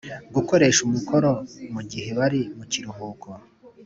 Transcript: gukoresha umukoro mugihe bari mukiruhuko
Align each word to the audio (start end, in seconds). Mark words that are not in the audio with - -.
gukoresha 0.35 0.79
umukoro 0.87 1.31
mugihe 1.73 2.09
bari 2.19 2.41
mukiruhuko 2.57 3.29